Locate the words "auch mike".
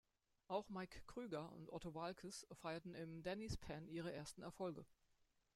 0.47-1.03